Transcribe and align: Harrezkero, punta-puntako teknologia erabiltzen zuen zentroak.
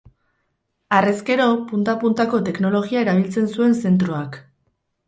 Harrezkero, 0.99 1.45
punta-puntako 1.73 2.41
teknologia 2.49 3.07
erabiltzen 3.07 3.55
zuen 3.55 3.79
zentroak. 3.85 4.43